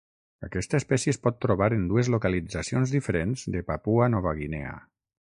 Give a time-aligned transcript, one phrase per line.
[0.45, 4.73] Aquesta espècie es pot trobar en dues localitzacions diferents de Papua Nova Guinea.